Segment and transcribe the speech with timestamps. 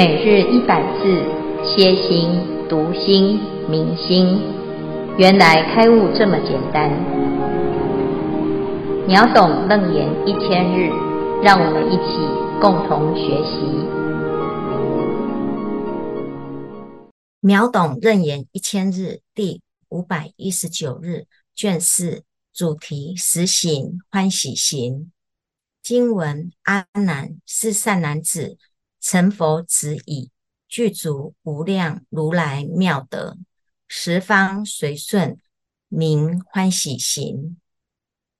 [0.00, 1.04] 每日一百字，
[1.62, 2.30] 歇心、
[2.70, 4.40] 读心、明心，
[5.18, 6.88] 原来开悟这么简单。
[9.06, 10.88] 秒懂楞严一千日，
[11.42, 12.16] 让我们一起
[12.62, 13.60] 共同学习。
[17.40, 22.22] 秒懂楞严一千日第五百一十九日，卷四，
[22.54, 25.12] 主题实行欢喜行。
[25.82, 28.56] 经文：阿难，是善男子。
[29.00, 30.30] 成佛子已，
[30.68, 33.38] 具足无量如来妙德，
[33.88, 35.38] 十方随顺，
[35.88, 37.58] 名欢喜行。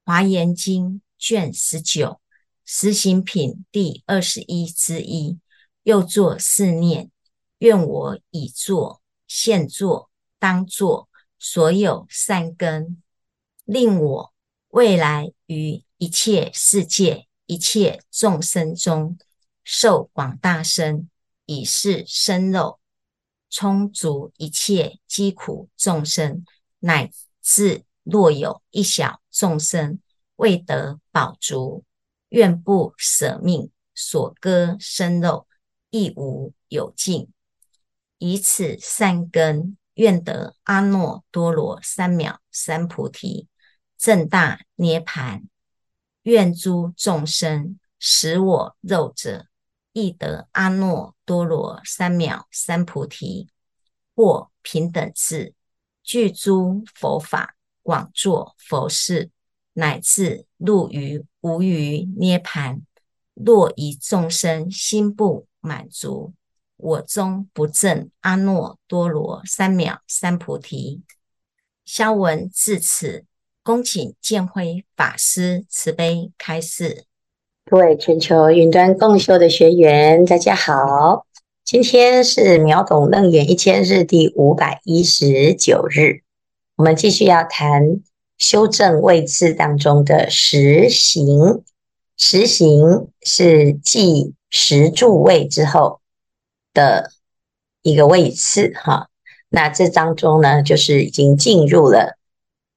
[0.05, 2.21] 华严经卷十九，
[2.65, 5.39] 实行品第二十一之一。
[5.83, 7.11] 又作四念：
[7.59, 11.09] 愿我已作、现作、当作
[11.39, 13.03] 所有善根，
[13.65, 14.35] 令我
[14.69, 19.19] 未来于一切世界、一切众生中。
[19.73, 21.09] 受广大身，
[21.47, 22.81] 以是身肉，
[23.49, 26.45] 充足一切饥苦众生，
[26.81, 27.09] 乃
[27.41, 30.01] 至若有一小众生
[30.35, 31.85] 未得饱足，
[32.31, 35.47] 愿不舍命所割身肉，
[35.91, 37.33] 亦无有尽。
[38.19, 43.47] 以此善根，愿得阿耨多罗三藐三菩提，
[43.97, 45.45] 正大涅槃。
[46.23, 49.47] 愿诸众生使我肉者。
[49.93, 53.49] 亦得阿耨多罗三藐三菩提，
[54.15, 55.55] 或平等智，
[56.03, 59.31] 具诸佛法，广作佛事，
[59.73, 62.83] 乃至入于无余涅槃。
[63.35, 66.35] 若一众生心不满足，
[66.77, 71.03] 我终不证阿耨多罗三藐三菩提。
[71.85, 73.25] 消文至此，
[73.63, 77.07] 恭请见辉法师慈悲开示。
[77.67, 81.27] 各位全球云端共修的学员，大家好！
[81.65, 86.23] 今天是秒懂楞严一千日第五百一十九日，
[86.77, 88.01] 我们继续要谈
[88.39, 91.63] 修正位次当中的实行。
[92.17, 96.01] 实行是继实住位之后
[96.75, 97.13] 的
[97.83, 99.09] 一个位次，哈。
[99.49, 102.19] 那这当中呢，就是已经进入了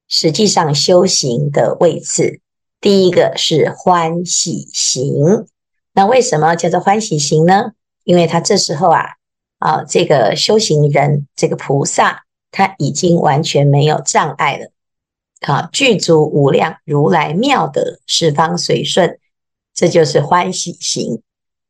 [0.07, 2.39] 实际上修行的位次。
[2.83, 5.47] 第一个是欢喜行，
[5.93, 7.71] 那为什么叫做欢喜行呢？
[8.03, 9.05] 因为他这时候啊，
[9.59, 14.69] 啊，这个修行人，这个菩萨，他已经完全没有障碍了，
[15.47, 19.17] 啊，具足无量如来妙德，十方随顺，
[19.73, 21.21] 这就是欢喜行。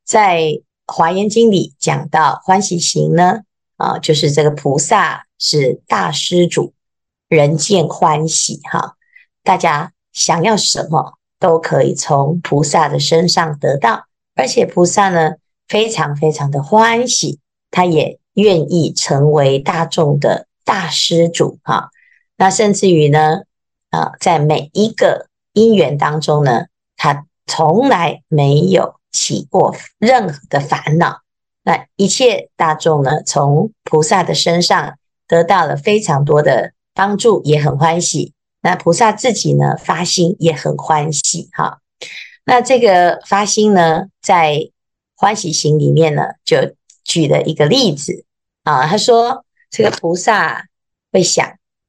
[0.04, 3.42] 在华严经里讲到欢喜行呢，
[3.78, 6.74] 啊，就是这个菩萨是大施主，
[7.28, 8.96] 人见欢喜哈，
[9.44, 9.93] 大家。
[10.14, 15.34] 想要什么都可以从菩萨的身上得到，而且菩萨呢，
[15.68, 17.40] 非常非常的欢喜，
[17.72, 21.90] 他也愿意成为大众的大施主哈。
[22.38, 23.42] 那甚至于呢，
[23.90, 31.22] 啊，在每一个因缘当中呢，他从来没有起过任何的烦恼。
[31.64, 34.98] 那一切大众呢，从菩萨的身上
[35.28, 38.34] 得到了非常多的帮助，也很欢喜。
[38.64, 41.82] 那菩萨自己呢，发心也很欢喜哈。
[42.46, 44.72] 那这个发心呢，在
[45.16, 48.24] 欢喜行里面呢，就举了一个例子
[48.64, 48.88] 啊。
[48.88, 50.66] 他说，这个菩萨
[51.12, 51.46] 会想：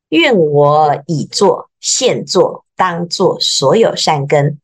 [0.09, 4.59] 愿我已作、现作、当作所有善根，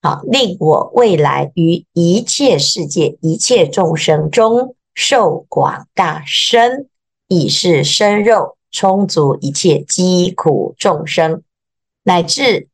[0.00, 6.88] 好，令我未来于一切世界、一切众生中受广大身，
[7.26, 8.56] 以是身肉。
[8.72, 11.42] 充足一切疾苦众生，
[12.02, 12.68] 乃至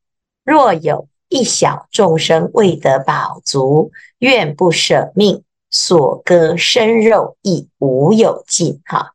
[0.45, 8.81] 若有一小众生未得饱足，愿不舍命所割身肉，亦无有尽。
[8.87, 9.13] 哈，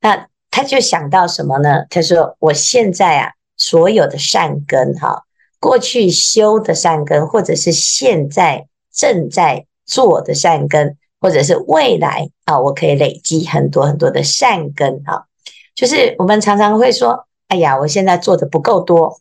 [0.00, 1.84] 那他就想到什么呢？
[1.90, 5.24] 他说：“我现在啊，所有的善根，哈，
[5.58, 15.26] 过去修的善根，或者是现在正在做的善根，或者是未来啊，我可以累积很多很多的善根，哈。”
[15.80, 19.18] 就是我们常常会说：“哎呀，我现在做的不够多，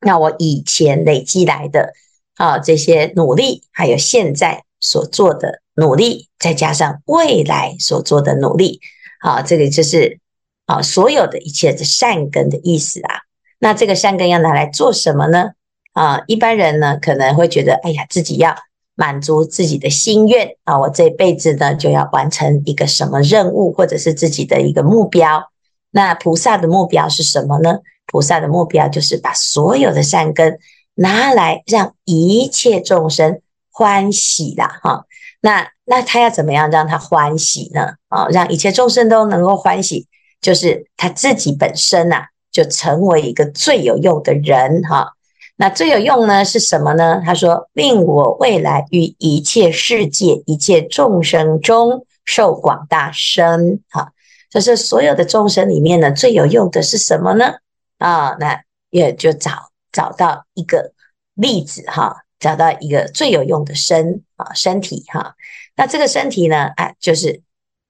[0.00, 1.92] 那我以前累积来的
[2.36, 8.78] 啊这些努力，还有现在所做的努力，再加上未来所做的努力，
[9.18, 10.20] 啊，这个就是
[10.66, 13.22] 啊所有的一切的善根的意思啊。
[13.58, 15.50] 那这个善根要拿来做什么呢？
[15.92, 18.54] 啊，一般人呢可能会觉得，哎呀，自己要
[18.94, 25.42] 满足自己的心愿啊，我这辈子呢就要完成一个什么任务，或者是自己的一个目标。”
[25.90, 27.78] 那菩萨的目标是什么呢？
[28.06, 30.58] 菩萨的目标就是把所有的善根
[30.94, 33.40] 拿来让一切众生
[33.70, 35.04] 欢喜啦，哈。
[35.40, 37.94] 那那他要怎么样让他欢喜呢？
[38.08, 40.06] 啊，让一切众生都能够欢喜，
[40.40, 45.12] 就是他自己本身呐、啊，就成为一个最有用的人哈。
[45.56, 47.22] 那最有用呢是什么呢？
[47.24, 54.12] 他说：“令我未来于一切世界、一切众生中受广大身。”哈，
[54.50, 57.54] 就是所有的众生里面呢，最有用的是什么呢？
[57.96, 60.92] 啊，那也就找找到一个
[61.32, 62.24] 例子哈。
[62.40, 65.34] 找到一个最有用的身啊，身体哈，
[65.76, 67.42] 那这个身体呢，哎，就是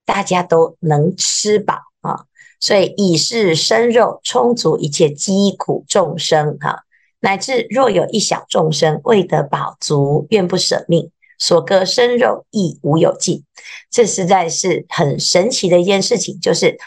[0.05, 2.25] 大家都能吃饱啊，
[2.59, 6.83] 所以以是身肉充足一切饥苦众生哈，
[7.21, 13.45] 乃至若有一小众生未得饱足，愿不舍命，所割身肉亦无有尽。
[13.91, 16.79] 这实在是很神奇的一件事情，就是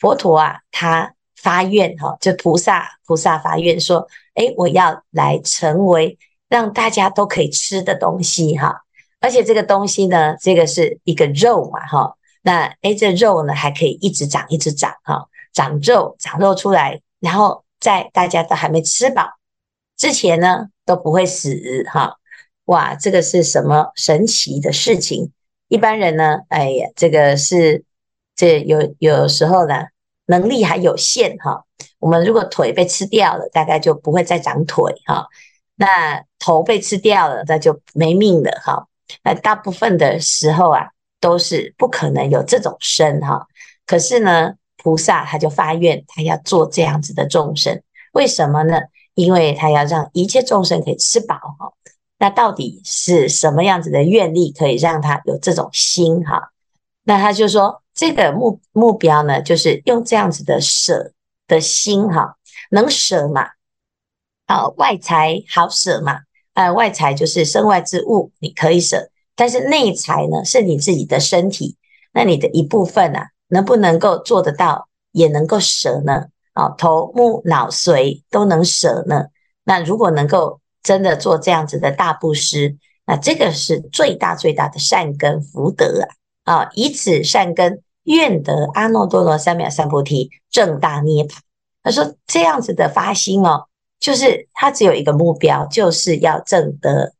[0.00, 6.18] 佛陀啊，他发愿哈，就菩萨菩萨发愿说，哎，我要来成为。
[6.50, 8.74] 让大家都可以吃的东西哈，
[9.20, 19.28] 而且这个东西呢，这个是一个肉嘛哈，那诶这肉呢还可以一直长一直长哈，长肉长肉出来，然后在大家都还没吃饱
[19.98, 22.16] 之前呢都不会死哈，
[22.68, 25.32] 哇，这个是什么神奇的事情？
[25.68, 27.82] 一般人呢，哎呀，这个是
[28.36, 29.86] 这有有时候呢
[30.26, 31.64] 能力还有限哈，
[31.98, 35.26] 我们如果腿被吃掉了，大概就不会再长腿哈。
[35.76, 38.86] 那头被吃掉了，那就没命了哈。
[39.24, 40.88] 那大部分的时候啊，
[41.20, 43.46] 都是不可能有这种身哈。
[43.86, 47.80] 可是呢，菩萨他就发愿，他要做这样子的众生，
[48.12, 48.78] 为什么呢？
[49.14, 51.72] 因为他要让一切众生可以吃饱哈。
[52.18, 56.50] 那到底是什么样子的愿力可以让他有这种心哈？
[57.04, 61.12] 那他就说，这个目目标呢，就是用这样子的舍
[61.46, 62.36] 的心哈，
[62.70, 63.50] 能舍嘛。
[64.46, 66.20] 好，外财好舍嘛？
[66.54, 71.76] 呃，外财就是身外之物，你可以舍，但是内财呢，是你自己的身体，
[72.12, 76.26] 那你的一部分啊，能不能够做得到，也能够舍呢？
[76.54, 79.26] 啊，头目脑髓都能舍呢？
[79.64, 86.08] 那如果能够真的做这样子的大布施，那这个是最大最大的善根福德
[86.44, 86.54] 啊！
[86.54, 91.36] 啊，以此善根，愿得阿耨多罗三藐三菩提，正大涅槃。
[91.82, 93.66] 他说这样子的发心哦。
[94.00, 97.12] 就是他只有一个目标，就是要证得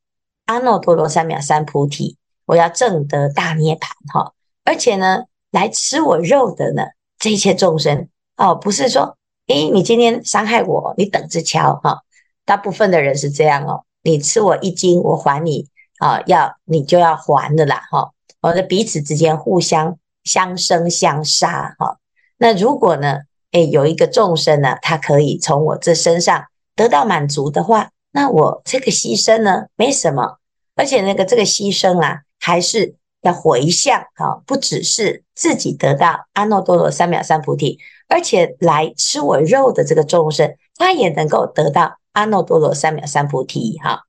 [0.46, 2.16] 阿耨多罗三藐三菩提，
[2.46, 4.32] 我要证得大涅槃哈。
[4.64, 6.84] 而且呢，来吃我肉的呢，
[7.18, 9.18] 这一切众生哦，不是说，
[9.48, 12.00] 诶，你今天伤害我，你等着瞧哈。
[12.48, 15.66] 大部分的人是这样哦，你吃我一斤，我还你
[15.98, 18.12] 啊，要你就要还的啦哈。
[18.40, 21.98] 我的彼此之间互相相生相杀哈。
[22.38, 23.18] 那如果呢，
[23.52, 26.46] 诶，有一个众生呢，他可以从我这身上。
[26.74, 30.38] 得到满足的话，那我这个牺牲呢，没什么，
[30.76, 44.02] 而且那个这个牺牲啊，还是要回向哈，不只是自己得到阿耨多罗三藐三菩提，而且来吃我肉的这个众生，他也能够得到阿耨多罗三藐三菩提哈。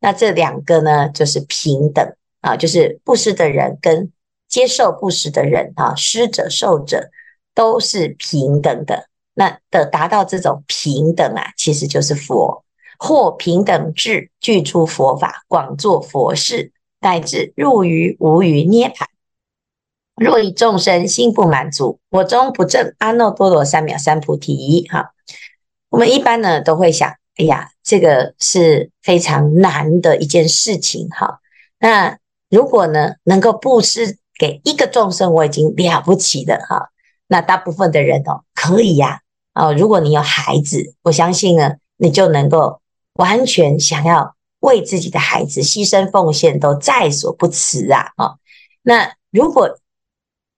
[0.00, 2.04] 那这两个呢，就是平等
[2.40, 4.10] 啊，就是布施的人跟
[4.48, 7.10] 接受布施的人啊，施者受者
[7.54, 9.08] 都是平等的。
[9.34, 12.64] 那的达到这种平等啊，其实就是佛，
[12.98, 19.06] 或平等智具出佛法，广作佛事，乃至入于无余涅槃。
[20.16, 24.86] 若以众生心不满足，我中不正阿耨多罗三藐三菩提。
[24.88, 25.12] 哈，
[25.88, 31.08] 我们一般呢都会想，哎呀，这个是非常难的一件事情。
[31.10, 31.40] 哈，
[31.78, 36.90] 那如果呢能够布施给一个众生，我已经了不起的哈。
[37.26, 39.20] 那大部分的人哦，可以呀。
[39.52, 42.80] 啊，如果你有孩子，我相信呢，你就能够
[43.14, 48.12] 完全想要为自己的孩子牺牲奉献，都在所不辞啊！
[48.16, 48.34] 啊，
[48.82, 49.78] 那如果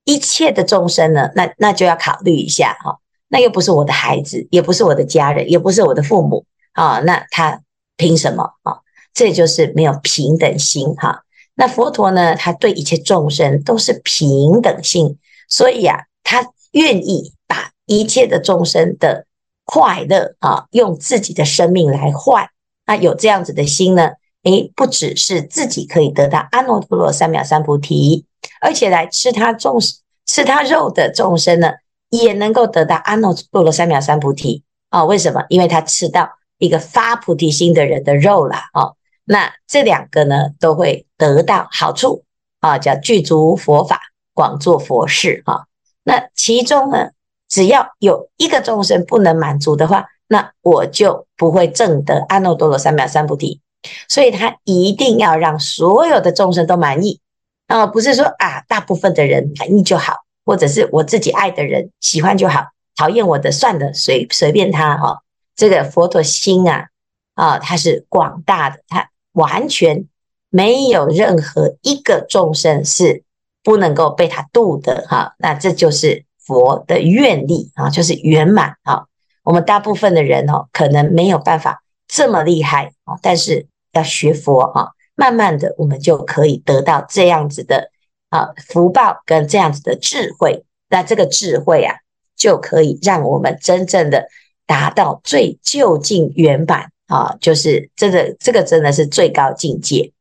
[0.04, 7.61] 一切的众生呢，那那就要考虑一下哈，那又不是我的孩子，也不是我的家人，也不是我的父母啊，那他
[7.97, 8.78] 凭什么啊？
[9.12, 11.25] 这就是没有平等心哈。
[11.56, 15.18] 那佛陀呢，他对一切众生都是平等心，
[15.49, 17.73] 所以啊，他愿意把。
[17.88, 19.26] 一切的众生的
[19.64, 22.49] 快乐啊，用自己的生命来换，
[22.85, 24.11] 那有这样子的心呢？
[24.42, 28.26] 诶，不只是自己可以得到阿耨多罗三藐三菩提，
[28.61, 31.75] 而且来吃他众生吃他肉的众生呢，
[32.11, 35.04] 也能够得到阿耨多罗三藐三菩提啊？
[35.04, 35.45] 为什么？
[35.49, 36.28] 因为他吃到
[36.59, 38.97] 一个发菩提心的人的肉了哦。
[39.25, 42.25] 那这两个呢，都会得到好处
[42.61, 44.01] 啊，叫具足佛法，
[44.35, 45.65] 广作佛事啊。
[46.05, 47.11] 那其中呢？
[47.49, 53.61] 只要有一个众生不能满足的话，那我就不会证得阿耨多罗三藐三菩提。
[54.09, 57.21] 所以他一定要让所有的众生都满意，
[57.69, 62.65] 啊，不是说啊，大部分的人满意就好，或者是我自己爱的人喜欢就好，
[62.97, 65.23] 讨厌我的算了，随随便他哈。
[65.57, 66.89] 这个佛陀心啊，
[67.35, 70.07] 啊，它是广大的，它完全
[70.51, 73.25] 没有任何一个众生是
[73.65, 75.35] 不能够被他度的哈。
[75.39, 79.07] 那这就是佛的愿力啊，就是圆满啊。
[79.43, 84.91] 我们大部分的人哦，可能没有办法这么厉害啊，但是要学佛啊。
[85.19, 87.91] 慢慢的，我们就可以得到这样子的
[88.29, 90.67] 啊福报跟这样子的智慧。
[90.91, 91.97] 那这个智慧啊，
[92.37, 94.29] 就可以让我们真正的
[94.67, 100.13] 达到最究竟圆满啊，就是这个这个真的是最高境界。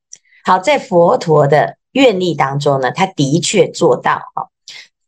[0.43, 4.47] 好，在佛陀的愿力当中呢，他的确做到啊。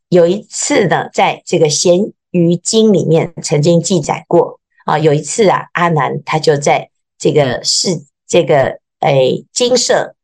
[0.10, 8.80] 有一次呢，在这个《咸鱼经》里面曾经记载过啊，有一次啊，阿难他就在这个是这个。
[9.00, 10.16] 哎，精舍，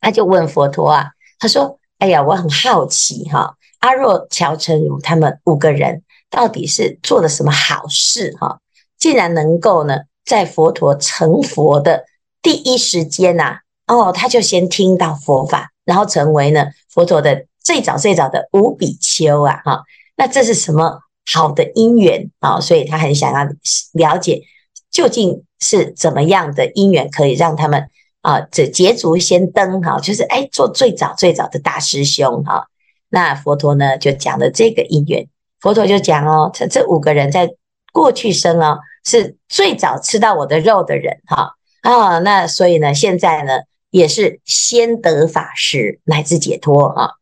[0.00, 8.60] 他就问佛陀啊，他说：“哎呀，我很好奇哈，阿若乔成如他们五个人到底是做了什么好事哈？
[8.98, 12.04] 竟然能够呢，在佛陀成佛的
[12.42, 19.82] 第一时间呐，哦，他就先听到佛法，然后成为呢佛陀的最早最早的五比丘啊，哈，
[20.16, 21.00] 那这是什么
[21.32, 22.60] 好的因缘啊？
[22.60, 23.48] 所以他很想要
[23.92, 24.42] 了解。”
[24.90, 27.90] 究竟是怎么样的因缘可以让他们
[28.22, 32.66] 啊，这捷足先登哈，就是哎做最早最早的大师兄哈。
[33.10, 35.28] 那佛陀呢就讲了这个因缘，
[35.60, 37.50] 佛陀就讲哦，这这五个人在
[37.92, 43.60] 过去生哦是最早吃到我的肉的人哈啊，那所以呢现在呢
[43.90, 47.14] 也是先得法时乃至解脱哈。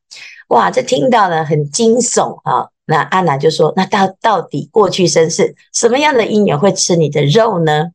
[0.49, 2.69] 哇，这听到呢很惊悚啊。
[2.89, 7.87] 那阿难就说：“那到到底过去生是什么样的因缘会吃你的肉呢？”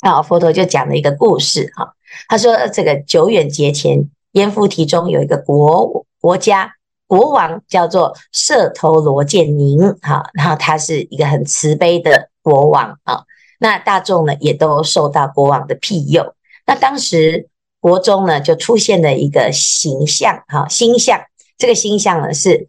[0.00, 1.92] 啊，佛陀就讲了一个故事哈。
[2.26, 6.72] 他说：“这个久远劫前，阎浮提中有一个国国家
[7.10, 13.24] 国王叫做舍头罗建宁哈，然后他是一个很慈悲的国王啊。
[13.58, 16.36] 那大众呢也都受到国王的庇佑。
[16.66, 17.48] 那当时
[17.80, 21.20] 国中呢就出现了一个形象哈星象，
[21.58, 22.68] 这个星象呢是。”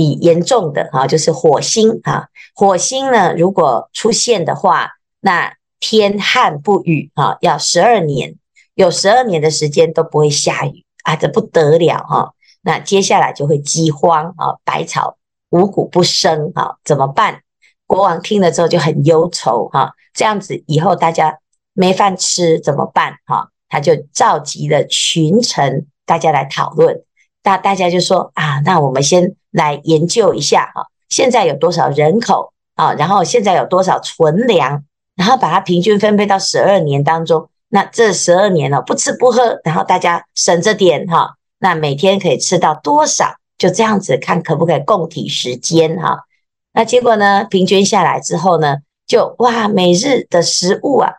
[0.00, 8.36] 以严重的哈，就是火星哈，火星呢，如果出现的话，那天旱不雨啊，要十二年，
[8.76, 12.32] 有十二年的时间都不会下雨啊，这不得了哈。
[12.62, 15.16] 那接下来就会饥荒啊，百草
[15.50, 17.40] 五谷不生啊，怎么办？
[17.86, 21.38] 国王听了之后就很忧愁哈，这样子以后大家
[21.72, 23.48] 没饭吃怎么办哈？
[23.68, 27.02] 他就召集了群臣，大家来讨论。
[27.44, 32.92] 那大家就说啊，那我们先来研究一下啊，现在有多少人口啊？
[32.94, 34.84] 然后现在有多少存粮？
[35.16, 37.48] 然后把它平均分配到十二年当中。
[37.70, 41.36] 那这十二年呢，不吃不喝，然后大家省着点哈。
[41.58, 43.34] 那每天可以吃到多少？
[43.56, 46.24] 就这样子看可不可以供体时间哈。
[46.72, 51.12] 那结果呢，平均下来之后呢，就哇，每日的食物啊，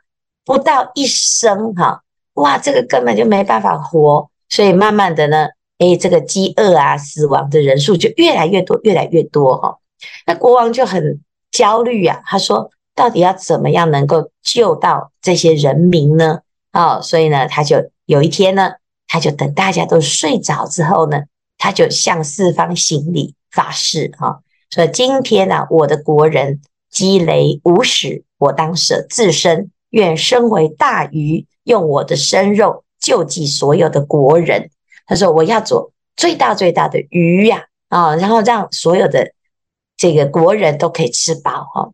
[0.45, 2.01] 不到一升哈，
[2.35, 4.29] 哇，这个根本就没办法活。
[4.49, 5.47] 所以慢慢的呢。
[5.79, 9.77] 哎，这个饥饿啊，死亡的人数就越来越多，越来越多哈、哦。
[10.25, 16.39] 那国王就很焦虑啊，他说：“到底要怎么样能够救到这些人民呢？”
[16.73, 18.73] 哦，所以呢，他就有一天呢，
[19.09, 21.23] 他就等大家都睡着之后呢，
[21.57, 26.61] 他就向四方行礼发誓哈、说：“今天呢、啊，我的国人
[26.91, 34.69] 积累无始，我当舍自身，愿身为大鱼，用我的身肉救济所有的国人。”
[35.07, 39.33] 他说：“我要做最大最大的鱼呀，啊，然后让所有的
[39.97, 41.89] 这个国人都可以吃饱哈。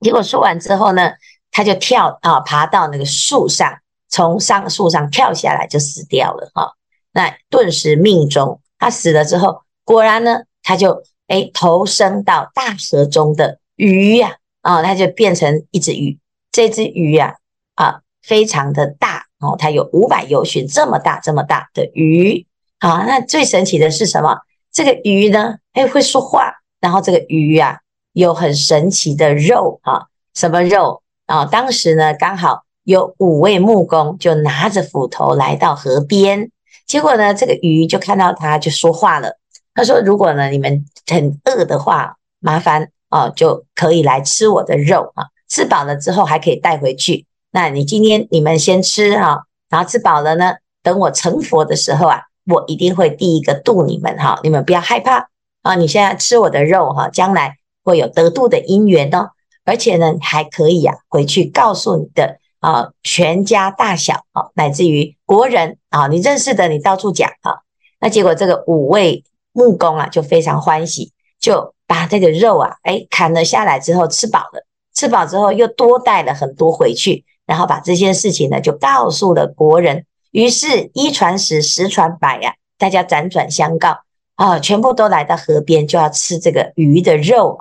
[0.00, 1.12] 结果说完之后呢，
[1.52, 6.72] 他就跳啊，爬到那个树上，从上树上跳下来就死掉了哈。
[7.12, 16.18] 那顿时命中，他死了之后，果然呢，他就哎投生到大河中的鱼呀，啊，他就变成一只鱼。
[16.52, 17.36] 这只鱼呀，
[17.74, 22.46] 啊，非常的大。”哦，它有五百游旬这么大这么大的鱼，
[22.80, 24.38] 好，那最神奇的是什么？
[24.72, 27.80] 这个鱼呢，哎，会说话，然后这个鱼啊，
[28.14, 31.44] 有很神奇的肉啊，什么肉啊？
[31.44, 36.52] 当时呢，刚好有五位木工就拿着斧头来到河边，
[36.86, 39.38] 结果呢，这个鱼就看到它就说话了，
[39.74, 55.28] 他说：“如果呢你们很饿的话，麻烦哦，就可以来吃我的肉啊，吃饱了之后还可以带回去。”那你今天你们先吃哈，然后吃饱了呢，等我成佛的时候啊，我一定会第一个度你们哈，你们不要害怕
[55.62, 55.74] 啊！
[55.74, 59.30] 你现在吃我的肉哈，将来会有得度的因缘哦，
[59.64, 67.60] 而且呢还可以呀，回去告诉你的啊全家大小啊，乃至于国人啊，你认识的你到处讲啊，
[68.00, 80.04] 那结果这个五位木工啊，就非常欢喜，就把这个肉啊，哎，砍了下来之后吃饱了，吃饱之后又多带了很多回去，然后把这件事情呢就告诉了国人。
[80.32, 83.96] 于是，一传十，十传百呀、大家辗转相告
[84.34, 87.60] 啊，全部都来到河边，就要吃这个鱼的肉。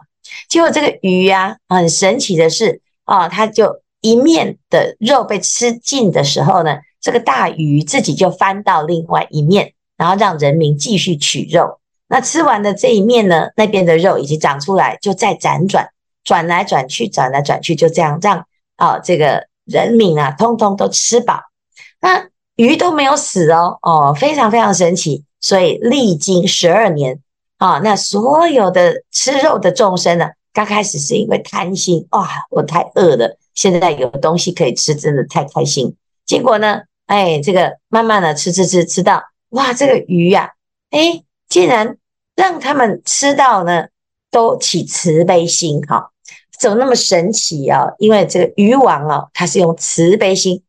[0.49, 11.79] 结果这个鱼呀、很神奇的是啊，它就一面的肉被吃尽的时候呢，这个大鱼自己就翻到另外一面，然后让人民继续取肉。
[12.07, 15.89] 那吃完的这一面呢，那边的肉已经长出来，就再辗转
[16.23, 18.45] 转来转去，转来转去，就这样让
[18.75, 21.39] 啊这个人民啊，通通都吃饱。
[21.99, 25.23] 那鱼都没有死哦，哦，非常非常神奇。
[25.41, 27.19] 所以历经十二年
[27.57, 35.95] 啊，那所有的吃肉的众生呢，刚开始是因为贪心，哇，我太饿了，现在有东西可以吃，真的太开心。
[36.25, 40.49] 结果呢，哎，这个慢慢的吃吃吃吃到，哇，这个鱼呀、啊，
[40.91, 41.97] 哎，竟然
[42.35, 43.87] 让他们吃到呢，
[44.29, 46.11] 都起慈悲心，哈、
[46.59, 47.87] 怎么那么神奇啊？
[47.97, 50.61] 因为这个鱼王哦，他是用慈悲心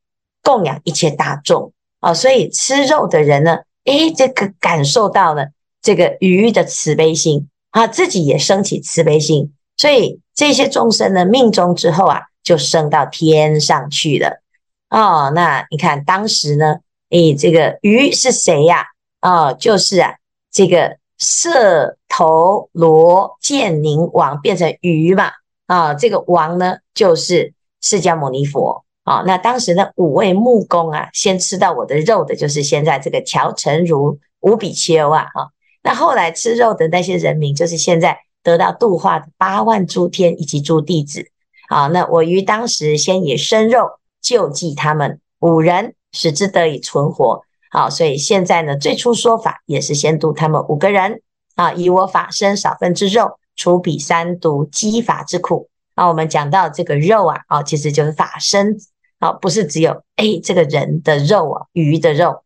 [0.43, 1.73] 供养一切大众。
[2.01, 5.49] 哦，所以吃肉的人呢，诶，这个感受到了
[5.81, 14.41] 这个鱼的慈悲心啊，自己也升起慈悲心，所以这些众生呢，命中之后啊，就升到天上去了。
[14.89, 16.77] 哦，那你看当时呢，
[17.11, 18.87] 诶，这个鱼是谁呀？
[19.21, 20.15] 哦，就是啊，
[20.53, 25.33] 这个舍头罗建宁王变成鱼嘛。
[25.67, 28.85] 啊，这个王呢，就是释迦牟尼佛。
[29.03, 35.51] 啊、哦，那当时呢五位木工啊，先吃到我的肉的，就是现在这个乔成如五比丘啊，哈、哦。
[35.83, 41.29] 那后来吃肉的那些人民，就是现在得到度化的八万诸天以及诸弟子。
[41.69, 47.43] 好、那我于当时先以生肉救济他们五人，使之得以存活。
[47.71, 51.23] 好、所以现在呢，最初说法也是先度他们五个人
[51.55, 55.69] 啊，以我法身少分之肉，除彼三毒饥乏之苦。
[55.95, 58.77] 啊，我们讲到这个肉啊，啊、其实就是法身。
[59.19, 62.43] 啊，不是只有哎这个人的肉啊，鱼的肉。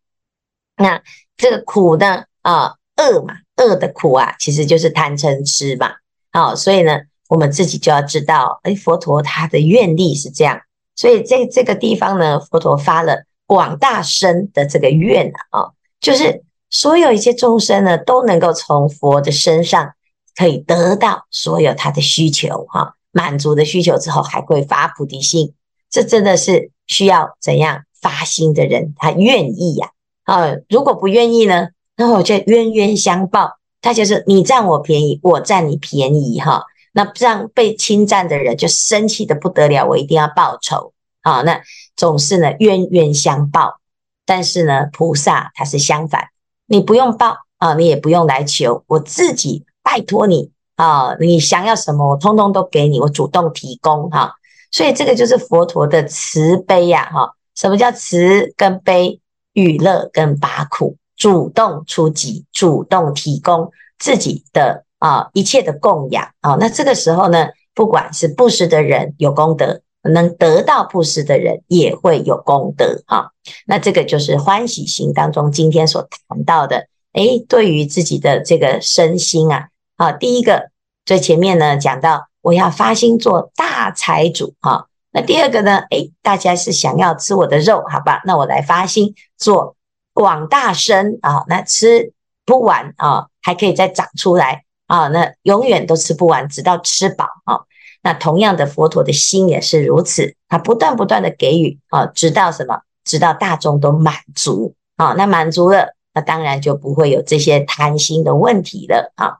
[0.76, 1.02] 那
[1.36, 2.22] 这个苦呢？
[2.42, 5.94] 啊，饿嘛，饿的苦啊，其实就是贪嗔痴嘛。
[6.30, 10.60] 好，所以呢，我们自己就要知道，哎，佛陀他的愿力是这样。
[10.96, 19.92] 所以在这个地方呢，佛陀发了广大身的这个愿啊，就是所有一切众生呢，都能够从佛的身上
[20.36, 25.54] 可以得到所有他的需求哈，满足的需求之后，还会发菩提心。
[25.88, 29.90] 这真的是需要怎样发心的人，他愿意呀？
[30.24, 36.64] 啊，如果不愿意呢，那我就冤冤相报，他就是你占我便宜，我占你便宜哈。
[36.92, 41.42] 那这样被侵占的人就生气的不得了，我一定要报仇啊。
[41.42, 41.60] 那
[41.96, 43.80] 总是呢冤冤相报，
[44.26, 46.28] 但是呢菩萨他是相反，
[46.66, 54.34] 你不用报啊，你也不用来求，我自己拜托你啊，你想要什么我通通都给你，我主动提供哈。
[54.70, 57.34] 所以这个就是佛陀的慈悲呀，哈！
[57.54, 59.20] 什么叫慈跟悲？
[59.52, 66.56] 与乐跟拔苦，主动出击，主动提供自己的啊一切的供养啊。
[66.60, 73.30] 那这个时候呢，不管是布施的人有功德，能得到布施的人也会有功德啊。
[73.66, 76.86] 那这个就是欢喜心当中今天所谈到的。
[77.14, 80.70] 诶，对于自己的这个身心啊，啊，第一个
[81.04, 82.28] 最前面呢讲到。
[82.42, 85.80] 我要发心做大财主啊，那第二个呢？
[85.90, 88.22] 诶，大家是想要吃我的肉，好吧？
[88.24, 89.76] 那我来发心做
[90.14, 92.14] 广大身啊，那吃
[92.46, 97.60] 不完啊，还可以再长出来啊，那永远都吃不完，直到吃饱啊。
[98.02, 102.80] 那同样的，佛陀的心也是如此，他不断不断的给予啊，直到什么？
[103.04, 105.12] 直到大众都满足啊。
[105.12, 109.38] 那满足了，那当然就不会有这些贪心的问题了啊。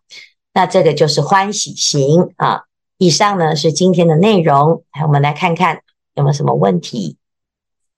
[0.54, 2.62] 那这个就是欢喜行啊。
[2.98, 5.80] 以上呢是今天的内容，来我们来看看
[6.14, 7.16] 有没有什么问题。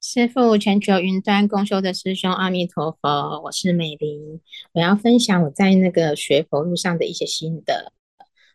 [0.05, 4.41] 师父，全球云端共修的师兄，阿弥陀佛，我是美玲，
[4.73, 7.93] 我要分享我在那个学佛路上的一些心得。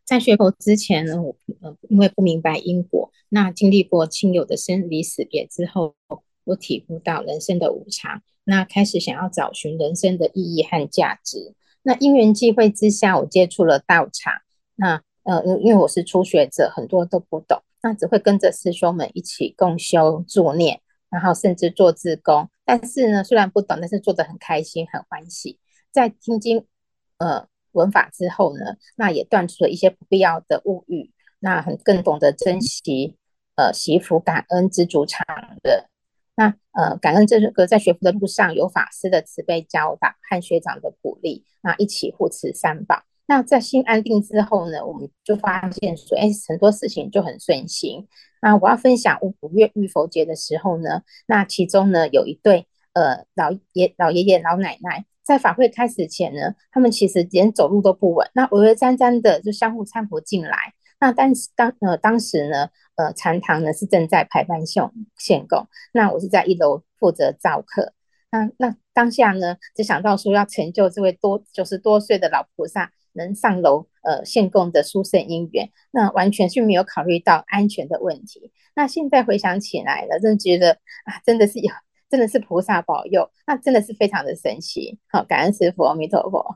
[0.04, 5.96] 在学佛之前呢，我呃因为不明白因果，那经历过亲友的生离死别之后，
[6.44, 11.54] 我体悟到人生的无常，那开始想要找寻人生的意义和价值。
[11.82, 14.34] 那因缘际会之下，我接触了道场，
[14.76, 15.02] 那。
[15.24, 22.50] 呃，因为我是初学者，很多都不懂，那只会跟着师兄们一起共修助念，然后甚至做自工。
[22.66, 25.60] 但是呢，虽然不懂，但是做得很开心，很欢喜。
[25.92, 26.66] 在听经
[27.18, 33.18] 呃闻法之后呢，那也断除了一些不必要的物欲，那很更懂得珍惜
[33.56, 35.26] 呃惜福感恩知足常
[35.64, 35.86] 乐。
[36.36, 43.02] 那呃，感恩这个在学佛的路上有法师的慈悲教导和学长的鼓励，那一起护持三宝。
[43.26, 48.08] 那在心安定之后呢，我们就发现说，哎，很多事情就很顺心。
[48.42, 60.58] 那我要分享五月浴佛节的时候呢，那其中呢有一对呃老爷老爷爷老奶奶，在法会开始前呢，他们其实连走路都不稳，那巍巍沾沾的就相互搀扶进来。
[61.00, 64.84] 那但是当呃当时呢，呃禅堂呢是正在排班献
[65.18, 67.94] 献供，那我是在一楼负责照客。
[68.32, 78.54] 那那当下呢，只想到说要成就这位多九十多岁的老菩萨能上楼呃献供的殊胜因缘，那完全是没有考虑到安全的问题。
[78.74, 80.72] 那现在回想起来了，真的觉得
[81.04, 81.70] 啊，真的是有，
[82.10, 84.98] 真的是菩萨保佑，那真的是非常的神奇。
[85.12, 86.56] 好，感恩师父，阿弥陀佛。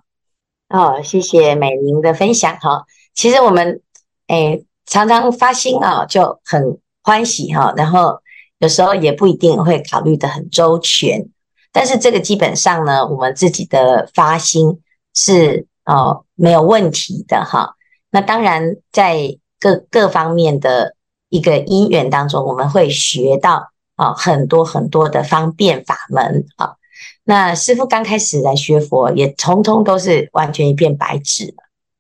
[0.69, 2.85] 哦，谢谢美玲的分享哈。
[3.13, 3.81] 其实我们。
[4.27, 7.73] 哎，常常发心啊，就很欢喜哈。
[7.75, 8.21] 然后
[8.59, 11.27] 有时候也不一定会考虑得很周全，
[11.73, 14.79] 但是这个基本上呢，我们自己的发心
[15.13, 17.75] 是哦没有问题的哈。
[18.09, 20.95] 那当然，在各各方面的
[21.29, 26.75] 一个因缘当中，我们会学到啊很多很多的方便法门啊。
[27.23, 31.55] 那师父刚开始来学佛，也通通都是完全一片白纸，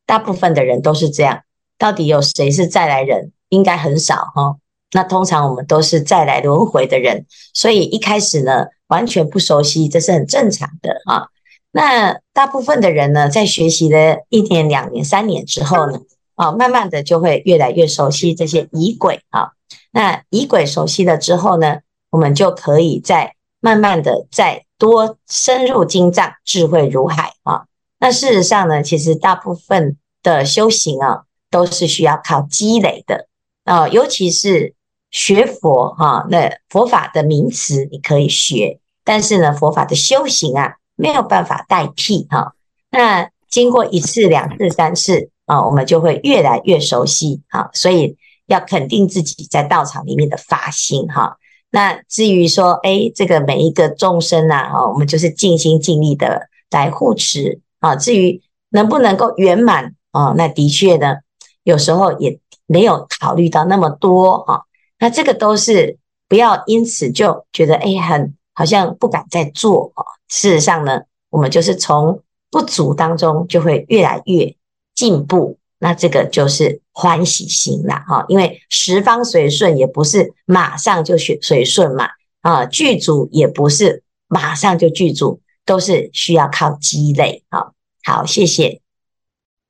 [0.05, 1.43] 大部分的人都是这样。
[1.77, 3.31] 到底有谁是再来人？
[3.49, 4.57] 应该很少哈。
[4.93, 11.27] 那通常我们都是再来轮回的人，所以一开始呢，完全不熟悉，这是很正常的啊。
[11.71, 15.99] 那大部分的人呢，在学习了一年、两年、三年之后呢，
[16.35, 19.51] 啊，慢慢的就会越来越熟悉这些仪轨啊。
[19.91, 21.79] 那仪轨熟悉了之后呢，
[22.09, 27.65] 我们就可以再慢慢的再多深入经藏，智慧如海啊。
[27.99, 31.23] 那事实上呢，其实大部分的修行啊。
[31.51, 33.27] 都是需要靠积累的
[33.65, 34.73] 啊，尤其是
[35.09, 42.53] 学佛哈，那佛法的名词你可以学，但是呢，佛法的修行啊，没有办法代替哈。
[42.91, 47.69] 那经过一次、两次、三次啊，我们就会越来越熟悉啊。
[47.73, 51.37] 所以要肯定自己在道场里面的发心哈。
[51.71, 57.95] 那至于说，哎，这个每一个众生呐，哈，我们就是尽心尽力的来护持啊。
[57.95, 61.17] 至于能不能够圆满啊，那的确呢。
[61.63, 64.61] 有时候也没有考虑到那么多啊，
[64.99, 70.05] 那这个都是不要因此就觉得哎，很好像不敢再做哦。
[70.27, 74.55] 事实上呢，我们就是从不足当中就会越来越
[74.93, 78.25] 进步，那这个就是欢喜心了哈。
[78.27, 82.09] 因为十方随顺也不是马上就随随顺嘛
[82.41, 87.71] 啊，具足也不是马上就具足，都是需要靠积累啊。
[88.03, 88.81] 好，谢谢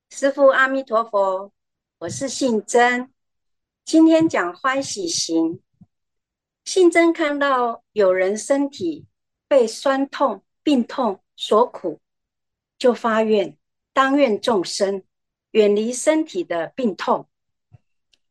[0.09, 1.51] 师父，阿弥陀佛。
[1.99, 3.09] 我是信真，
[3.85, 5.59] 今天讲欢喜行。
[6.63, 9.05] 信真看到有人身体
[9.47, 11.99] 被酸痛、病痛所苦，
[12.77, 13.57] 就发愿，
[13.93, 15.03] 当愿众生
[15.51, 17.27] 远离身体的病痛，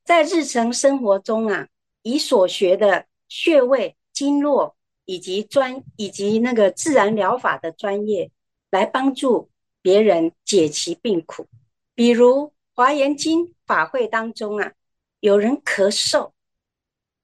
[0.04, 1.68] 在日常生活中啊，
[2.02, 8.30] 以所学的穴位、经络以及专以及那个自然疗法的专业，
[8.70, 9.50] 来帮助
[9.82, 11.46] 别人解其病苦，
[11.94, 12.52] 比如。
[12.72, 14.72] 华严经法会当中啊，
[15.18, 16.30] 有人咳嗽，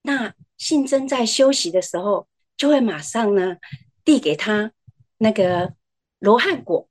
[0.02, 3.56] 那信真在休息的时候，就会马上呢
[4.04, 4.72] 递给他
[5.18, 5.74] 那个
[6.18, 6.88] 罗汉果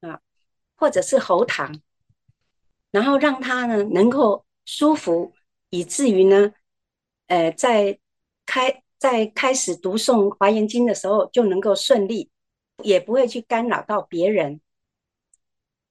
[0.00, 0.20] 啊，
[0.76, 1.80] 或者是喉糖，
[2.90, 5.32] 然后让他呢能够舒服，
[5.70, 6.52] 以至于呢，
[7.26, 7.98] 呃，在
[8.46, 12.30] 开在开始读诵华严经的时候就能够顺利，
[12.82, 14.60] 也不会去干扰到别人。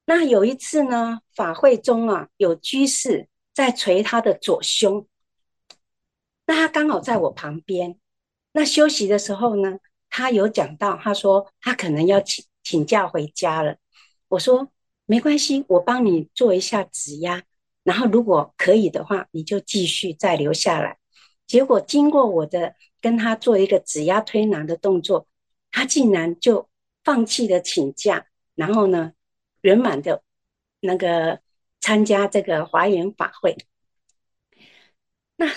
[0.05, 5.07] 那有一次呢，法会中啊，有居士在捶他的左胸，
[6.51, 7.97] 那他刚好在我旁边。
[8.51, 13.77] 那休息的时候呢，他有讲到，他说他可能要请请假回家了。
[14.27, 14.69] 我说
[15.05, 17.41] 没关系，我帮你做一下指压，
[17.83, 20.97] 然后如果可以的话，你就继续再留下来。
[21.47, 25.29] 结果经过我的跟他做一个指压推拿的动作，
[25.71, 26.69] 他竟然就
[27.05, 29.13] 放弃了请假，然后呢，
[29.61, 30.21] 圆满的，
[30.81, 31.39] 那个
[31.79, 33.55] 参加这个华严法会，
[35.37, 35.47] 那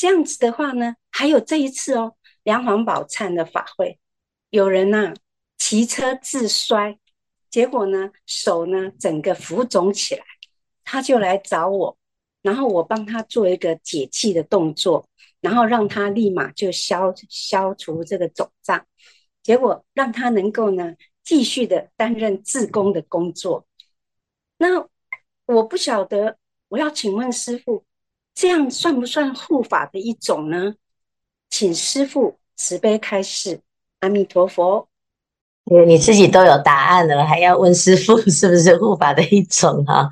[0.00, 3.98] 这样子的话呢，还有这一次哦，梁皇宝忏的法会，
[4.48, 5.12] 有人呐
[5.58, 6.98] 骑车自摔，
[7.50, 10.24] 结果呢手呢整个浮肿起来，
[10.84, 11.98] 他就来找我，
[12.40, 15.06] 然后我帮他做一个解气的动作，
[15.42, 18.86] 然后让他立马就消消除这个肿胀，
[19.42, 20.94] 结果让他能够呢。
[21.22, 23.64] 继续的担任志工的工作，
[24.56, 24.88] 那
[25.44, 27.84] 我不晓得，我要请问师傅，
[28.40, 30.72] 这样算不算护法的一种呢？
[31.50, 33.60] 请师父慈悲开示。
[33.98, 34.88] 阿弥陀佛。
[35.86, 40.08] 你自己都有答案了，还要问师父 是不是护法的一种哈？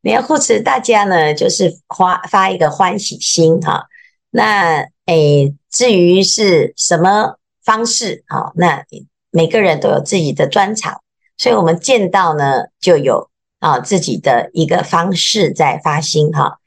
[0.00, 3.86] 你要护持大家呢，就是发发一个欢喜心哈。
[4.30, 8.50] 那诶，至于是什么方式啊？
[8.56, 8.84] 那
[9.30, 11.00] 每个人都有自己的专长，
[11.36, 16.58] 所以我们见到呢，就有啊自己的一个方式在发心哈。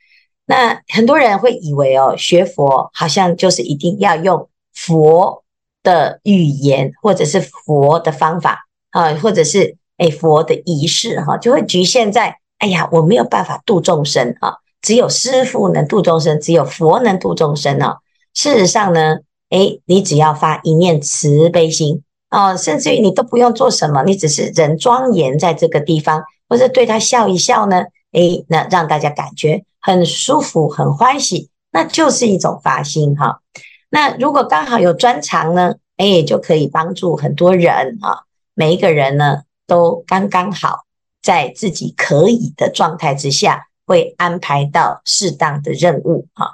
[0.46, 5.44] 那很多人会以为哦，学佛好像就是一定要用佛
[5.84, 17.98] 的语言，或者是佛的方法啊，或者是诶佛的仪式哈，就会局限在哎呀，我没有办法度众生啊，只有师父能度众生，只有佛能度众生啊。
[18.34, 19.18] 事实上呢，
[19.50, 29.64] 诶，你只要发一念慈悲心啊，甚至于你都不用做什么，你只是人庄严在这个地方，或者对他笑一笑呢，诶，那让大家感觉。
[29.82, 33.42] 很舒服，很欢喜，那就是一种发心哈。
[33.90, 38.24] 那如果刚好有专长呢，哎，就可以帮助很多人啊。
[38.54, 40.86] 每一个人呢，都刚刚好
[41.22, 46.54] 在自己可以的状态之下，会安排到适当的任务哈。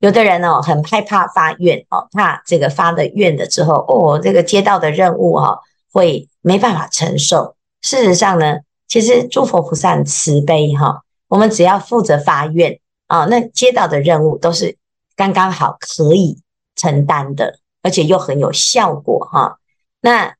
[0.00, 5.60] 有的人哦，很害怕发愿哦，怕这个发了愿了之后，哦，这个接到的任务哈，
[5.92, 7.54] 会没办法承受。
[7.82, 8.56] 事实上呢，
[8.88, 11.03] 其实诸佛菩萨慈悲哈。
[11.34, 14.78] 我们只要负责发愿啊，那接到的任务都是
[15.16, 16.40] 刚刚好可以
[16.76, 19.58] 承担的，而且又很有效果哈。
[20.00, 20.36] 那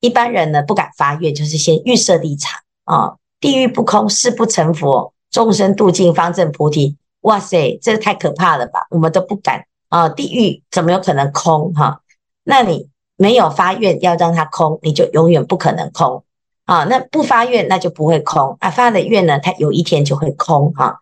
[0.00, 6.96] 一般人呢，不敢发愿，就是先预设立场啊，地狱不空，誓不成佛，众生度尽，方证菩提。
[7.20, 8.86] 哇塞，这太可怕了吧？
[8.88, 12.00] 我们都不敢啊，地狱怎么有可能空哈？
[12.44, 16.24] 那你没有发愿要让它空，你就永远不可能空。
[16.68, 20.96] 啊，那不发愿那就不会空啊，发了愿呢，它有一天就会空哈、啊。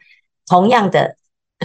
[0.46, 1.16] 同样的，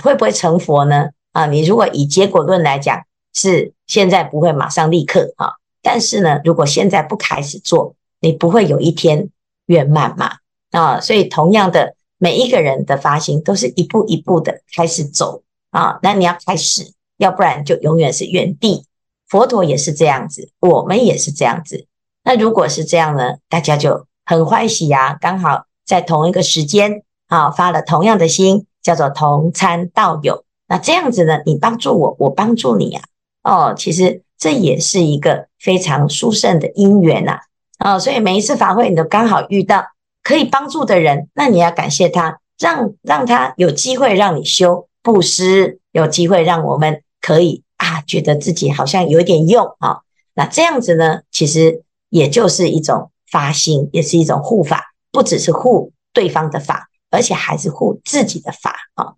[0.01, 1.09] 会不会成佛呢？
[1.33, 2.99] 啊，你如果以结果论来讲，
[3.31, 9.29] 是现在不会马上立刻啊，但是呢，如果现在不开始做，你不会有一天
[9.67, 10.37] 圆满嘛
[10.71, 10.99] 啊。
[10.99, 15.99] 所以同样的，每一个人的发心都是一步一步的开始走啊。
[16.01, 18.83] 那你要开始，要不然就永远是原地。
[19.29, 21.85] 佛陀也是这样子，我们也是这样子。
[22.23, 30.45] 那如果是这样呢，大家就很欢喜呀，刚好在同一个时间啊，发了同样的心，叫做同参道友。
[30.67, 33.01] 那这样子呢，你帮助我，我帮助你啊，
[33.43, 37.39] 哦，其实这也是一个非常殊胜的因缘呐，
[37.79, 39.83] 啊，所以每一次法会你都刚好遇到
[40.21, 50.01] 可以帮助的人，那你要感谢他，让让他有机会让你修布施，有机会让我们可以啊，觉得自己好像有点用啊，
[50.35, 51.83] 那这样子呢，其实。
[52.11, 59.13] 也就是一种发心，也是一种护法，不只是护对方的法，而且还是护自己的法啊。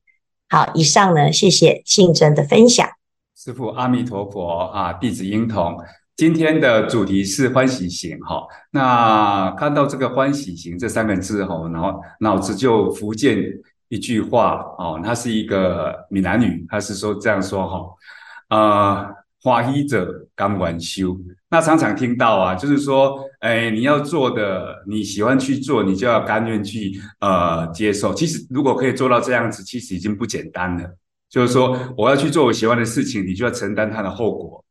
[0.48, 2.88] 好，以上呢，谢谢信真的分享。
[3.36, 5.76] 师父阿弥陀佛啊，弟子英童。
[6.16, 8.46] 今天的主题是欢喜行哈。
[8.70, 13.44] 那看到这个欢喜行这三个字哈，然后脑子就浮现
[13.90, 19.24] 一句话哦，它是一个闽南语，它是说这样说哈，呃。
[19.46, 21.18] 欢喜者甘愿修，
[21.54, 28.12] 那常常听到啊，就是说，哎，你要做的，你喜欢去做，你就要甘愿去呃接受。
[28.12, 30.98] 其实如果可以做到这样子，其实已经不简单了。
[31.30, 34.66] 就是说，我要去做我喜欢的事情，你就要承担它的后果。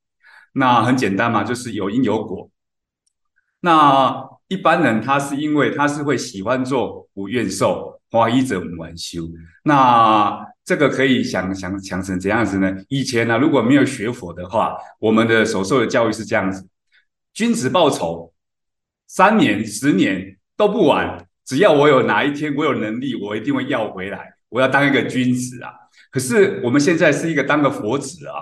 [0.54, 2.50] 那很简单嘛，就是有因有果。
[3.60, 9.20] 那一般人他是因为他是会喜欢做，不愿受，欢喜做不愿受。
[9.62, 12.74] 那这个可以想想想成怎样子呢？
[12.88, 16.64] 以前呢、啊，如果没有学佛的话，我们的所受的教育是这样子：
[17.34, 18.32] 君子报仇，
[19.06, 21.26] 三年、十年都不晚。
[21.44, 24.32] 只要我有哪一天我有能力，我一定会要回来。
[24.48, 25.72] 我要当一个君子啊！
[26.10, 28.34] 可是我们现在是一个当个佛子啊。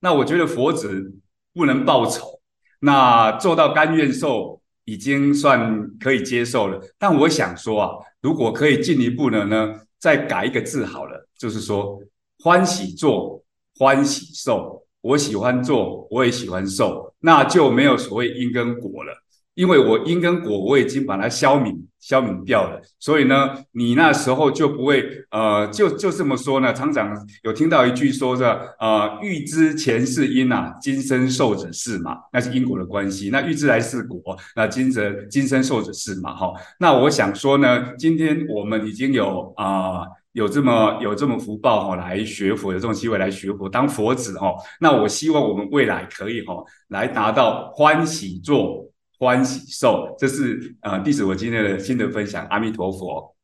[0.00, 1.14] 那我觉得佛子
[1.54, 2.40] 不能报仇，
[2.80, 6.78] 那做到甘愿受已经算可以接受了。
[6.98, 11.26] 但我想说啊，如果可以进一步的呢，再改一个字好了。
[11.38, 11.98] 就是说，
[12.40, 13.42] 欢喜做，
[13.78, 14.86] 欢喜受。
[15.00, 19.12] 我喜欢做，我也喜欢受，那就没有所谓因跟果了。
[19.54, 22.78] 因为我因跟果我已经把它消泯、消泯掉了。
[23.00, 26.74] 所以呢，你那时候就不会，呃，就就这么说呢。
[26.74, 33.30] 厂长有听到一句说的，呃，欲知前世因啊，今生受者是嘛，那是因果的关系。
[33.32, 36.52] 那欲知来世果，那今生今生受者是嘛，哈。
[36.78, 40.02] 那我想说呢，今天我们已经有啊。
[40.36, 44.54] 有这么有这么福报哈，来学佛，有这种机会来学佛，当佛子哈。
[44.78, 46.54] 那我希望我们未来可以哈，
[46.88, 48.84] 来达到欢喜做，
[49.18, 50.14] 欢喜受。
[50.18, 52.46] 这是呃，弟子我今天的心得分享。
[52.50, 53.34] 阿弥陀佛。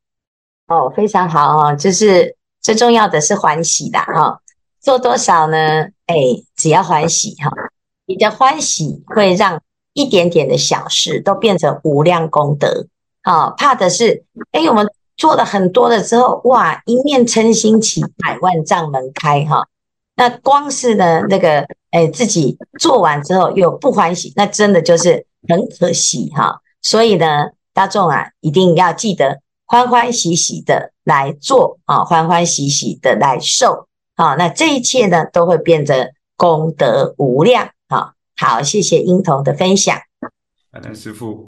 [0.66, 4.42] 哦，非常好哦，就是最重要的是欢喜的哈。
[4.82, 5.56] 做多少呢？
[6.04, 6.14] 哎，
[6.56, 7.50] 只要欢喜哈，
[8.04, 9.62] 你的欢喜会让
[9.94, 12.86] 一点点的小事都变成无量功德。
[13.22, 19.66] 啊，怕的是，哎，我们做了很多了之后，哇，一念嗔心起，百万障门开哈。
[20.16, 26.60] 那光是呢，那个，哎，自己做完之后又不欢喜，那真的就是很可惜哈。
[26.82, 38.12] 所以呢，大众啊，一定要记得欢欢喜喜的来做啊，欢欢喜喜的来受啊，那这一切呢，都会变得功德无量啊。
[38.36, 39.96] 好，谢谢英童的分享，
[40.70, 41.40] 感恩师父。